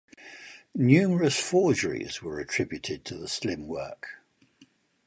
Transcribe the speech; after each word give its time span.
Numerous 0.73 1.37
forgeries 1.39 2.23
were 2.23 2.39
attributed 2.39 3.05
to 3.05 3.15
the 3.15 3.27
slim 3.27 3.67
work. 3.67 4.23